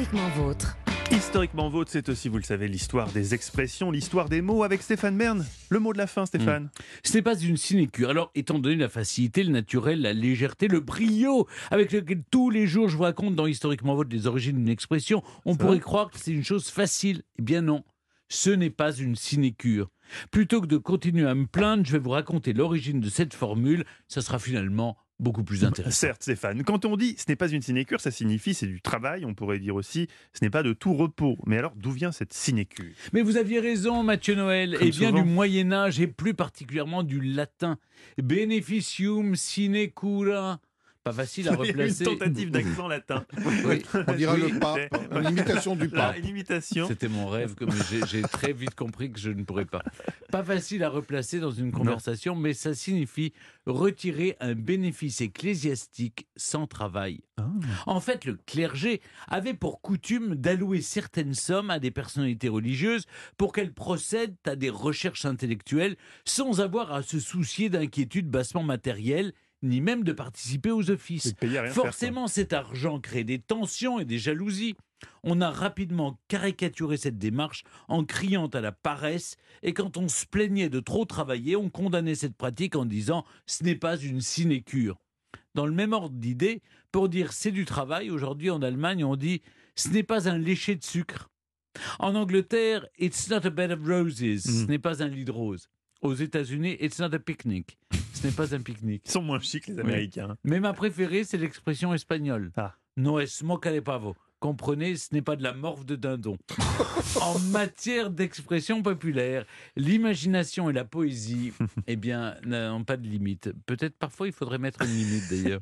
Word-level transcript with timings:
Historiquement 0.00 0.28
vôtre. 0.30 0.78
Historiquement 1.10 1.68
vôtre, 1.68 1.90
c'est 1.90 2.08
aussi, 2.08 2.30
vous 2.30 2.38
le 2.38 2.42
savez, 2.42 2.68
l'histoire 2.68 3.12
des 3.12 3.34
expressions, 3.34 3.90
l'histoire 3.90 4.30
des 4.30 4.40
mots 4.40 4.62
avec 4.62 4.80
Stéphane 4.80 5.18
Bern. 5.18 5.44
Le 5.68 5.78
mot 5.78 5.92
de 5.92 5.98
la 5.98 6.06
fin, 6.06 6.24
Stéphane. 6.24 6.64
Hmm. 6.64 6.82
Ce 7.04 7.12
n'est 7.12 7.22
pas 7.22 7.38
une 7.38 7.58
sinécure. 7.58 8.08
Alors, 8.08 8.30
étant 8.34 8.58
donné 8.58 8.76
la 8.76 8.88
facilité, 8.88 9.44
le 9.44 9.50
naturel, 9.50 10.00
la 10.00 10.14
légèreté, 10.14 10.68
le 10.68 10.80
brio 10.80 11.46
avec 11.70 11.92
lequel 11.92 12.22
tous 12.30 12.48
les 12.48 12.66
jours 12.66 12.88
je 12.88 12.96
vous 12.96 13.02
raconte 13.02 13.34
dans 13.34 13.44
Historiquement 13.44 13.94
Vôtre 13.94 14.08
les 14.10 14.26
origines 14.26 14.56
d'une 14.56 14.70
expression, 14.70 15.22
on 15.44 15.54
pourrait 15.54 15.80
croire 15.80 16.10
que 16.10 16.18
c'est 16.18 16.32
une 16.32 16.44
chose 16.44 16.70
facile. 16.70 17.22
Eh 17.38 17.42
bien 17.42 17.60
non, 17.60 17.84
ce 18.30 18.48
n'est 18.48 18.70
pas 18.70 18.94
une 18.94 19.16
sinécure. 19.16 19.90
Plutôt 20.30 20.60
que 20.60 20.66
de 20.66 20.76
continuer 20.76 21.26
à 21.28 21.34
me 21.34 21.46
plaindre, 21.46 21.84
je 21.84 21.92
vais 21.92 21.98
vous 21.98 22.10
raconter 22.10 22.52
l'origine 22.52 23.00
de 23.00 23.08
cette 23.08 23.34
formule. 23.34 23.84
Ça 24.08 24.20
sera 24.20 24.38
finalement 24.38 24.96
beaucoup 25.20 25.44
plus 25.44 25.64
intéressant. 25.64 25.96
Certes, 25.96 26.22
Stéphane. 26.22 26.64
Quand 26.64 26.84
on 26.84 26.96
dit 26.96 27.14
ce 27.18 27.24
n'est 27.28 27.36
pas 27.36 27.48
une 27.48 27.62
sinécure, 27.62 28.00
ça 28.00 28.10
signifie 28.10 28.54
c'est 28.54 28.66
du 28.66 28.80
travail. 28.80 29.24
On 29.24 29.34
pourrait 29.34 29.58
dire 29.58 29.74
aussi 29.74 30.08
ce 30.32 30.44
n'est 30.44 30.50
pas 30.50 30.62
de 30.62 30.72
tout 30.72 30.94
repos. 30.94 31.36
Mais 31.46 31.58
alors, 31.58 31.74
d'où 31.76 31.90
vient 31.90 32.12
cette 32.12 32.32
sinécure? 32.32 32.92
Mais 33.12 33.22
vous 33.22 33.36
aviez 33.36 33.60
raison, 33.60 34.02
Mathieu 34.02 34.34
Noël. 34.34 34.76
Comme 34.78 34.88
et 34.88 34.90
bien 34.90 35.12
du 35.12 35.22
Moyen 35.22 35.72
Âge 35.72 36.00
et 36.00 36.06
plus 36.06 36.34
particulièrement 36.34 37.02
du 37.02 37.20
latin. 37.20 37.78
Beneficium 38.20 39.36
sinecura. 39.36 40.60
Pas 41.02 41.12
facile 41.12 41.48
à 41.48 41.56
replacer. 41.56 42.04
Une 42.04 42.18
tentative 42.18 42.50
d'accent 42.50 42.86
latin. 42.86 43.24
Oui. 43.64 43.82
On 44.06 44.12
dirait 44.14 44.40
Oui, 44.42 44.52
le 44.52 44.58
pape, 44.58 44.78
c'est- 44.92 45.18
une 45.20 45.28
imitation 45.30 45.74
du 45.76 45.88
pape. 45.88 46.16
C'était 46.88 47.08
mon 47.08 47.26
rêve, 47.26 47.54
j'ai- 47.90 48.06
j'ai 48.06 48.22
très 48.22 48.52
vite 48.52 48.74
compris 48.74 49.10
que 49.10 49.18
je 49.18 49.30
ne 49.30 49.42
pourrais 49.44 49.64
pas. 49.64 49.82
Pas 50.30 50.42
facile 50.44 50.84
à 50.84 50.88
replacer 50.90 51.40
dans 51.40 51.50
une 51.50 51.72
conversation, 51.72 52.34
mais 52.36 52.52
ça 52.52 52.74
signifie 52.74 53.32
retirer 53.66 54.36
un 54.40 54.54
bénéfice 54.54 55.20
ecclésiastique 55.20 56.26
sans 56.36 56.66
travail. 56.66 57.20
Ah. 57.38 57.46
En 57.86 58.00
fait, 58.00 58.24
le 58.26 58.38
clergé 58.46 59.00
avait 59.28 59.54
pour 59.54 59.80
coutume 59.80 60.34
d'allouer 60.34 60.82
certaines 60.82 61.34
sommes 61.34 61.70
à 61.70 61.78
des 61.78 61.90
personnalités 61.90 62.48
religieuses 62.48 63.06
pour 63.38 63.52
qu'elles 63.52 63.72
procèdent 63.72 64.36
à 64.44 64.54
des 64.56 64.70
recherches 64.70 65.24
intellectuelles 65.24 65.96
sans 66.26 66.60
avoir 66.60 66.92
à 66.92 67.02
se 67.02 67.18
soucier 67.20 67.70
d'inquiétudes 67.70 68.28
bassement 68.28 68.62
matérielles, 68.62 69.32
ni 69.62 69.80
même 69.80 70.04
de 70.04 70.12
participer 70.12 70.70
aux 70.70 70.90
offices. 70.90 71.34
Faire. 71.38 71.72
Forcément, 71.72 72.26
cet 72.28 72.52
argent 72.52 72.98
crée 73.00 73.24
des 73.24 73.38
tensions 73.38 73.98
et 74.00 74.04
des 74.04 74.18
jalousies. 74.18 74.74
On 75.22 75.40
a 75.40 75.50
rapidement 75.50 76.18
caricaturé 76.28 76.96
cette 76.98 77.16
démarche 77.18 77.64
en 77.88 78.04
criant 78.04 78.46
à 78.48 78.60
la 78.60 78.72
paresse 78.72 79.36
et 79.62 79.72
quand 79.72 79.96
on 79.96 80.08
se 80.08 80.26
plaignait 80.26 80.68
de 80.68 80.80
trop 80.80 81.04
travailler, 81.06 81.56
on 81.56 81.70
condamnait 81.70 82.14
cette 82.14 82.36
pratique 82.36 82.76
en 82.76 82.84
disant 82.84 83.24
ce 83.46 83.64
n'est 83.64 83.76
pas 83.76 83.96
une 83.96 84.20
sinécure. 84.20 84.98
Dans 85.54 85.66
le 85.66 85.72
même 85.72 85.92
ordre 85.94 86.14
d'idée, 86.16 86.60
pour 86.92 87.08
dire 87.08 87.32
c'est 87.32 87.50
du 87.52 87.64
travail, 87.64 88.10
aujourd'hui 88.10 88.50
en 88.50 88.60
Allemagne, 88.62 89.04
on 89.04 89.16
dit 89.16 89.40
ce 89.74 89.88
n'est 89.88 90.02
pas 90.02 90.28
un 90.28 90.36
lécher 90.38 90.74
de 90.76 90.84
sucre. 90.84 91.30
En 91.98 92.14
Angleterre, 92.14 92.86
it's 92.98 93.30
not 93.30 93.46
a 93.46 93.50
bed 93.50 93.70
of 93.70 93.80
roses, 93.86 94.42
ce 94.42 94.50
Mhm. 94.64 94.66
n'est 94.68 94.78
pas 94.78 95.02
un 95.02 95.08
lit 95.08 95.24
de 95.24 95.30
roses. 95.32 95.68
Aux 96.02 96.14
États-Unis, 96.14 96.76
it's 96.80 96.98
not 96.98 97.14
a 97.14 97.18
picnic, 97.18 97.78
ce 98.20 98.26
n'est 98.26 98.32
pas 98.32 98.54
un 98.54 98.60
pique-nique. 98.60 99.02
Ils 99.06 99.10
sont 99.10 99.22
moins 99.22 99.40
chics, 99.40 99.66
les 99.66 99.78
Américains. 99.78 100.36
Mais 100.44 100.60
ma 100.60 100.74
préférée, 100.74 101.24
c'est 101.24 101.38
l'expression 101.38 101.94
espagnole. 101.94 102.52
Ah. 102.56 102.74
No 102.96 103.18
es 103.18 103.42
moca 103.42 103.72
de 103.72 103.80
pavo. 103.80 104.14
Comprenez, 104.40 104.96
ce 104.96 105.14
n'est 105.14 105.22
pas 105.22 105.36
de 105.36 105.42
la 105.42 105.54
morve 105.54 105.86
de 105.86 105.96
dindon. 105.96 106.36
en 107.22 107.38
matière 107.38 108.10
d'expression 108.10 108.82
populaire, 108.82 109.46
l'imagination 109.76 110.68
et 110.68 110.72
la 110.74 110.84
poésie, 110.84 111.52
eh 111.86 111.96
bien, 111.96 112.36
n'ont 112.44 112.84
pas 112.84 112.98
de 112.98 113.06
limite. 113.06 113.52
Peut-être 113.64 113.96
parfois 113.96 114.26
il 114.26 114.32
faudrait 114.34 114.58
mettre 114.58 114.82
une 114.82 114.94
limite 114.94 115.30
d'ailleurs. 115.30 115.60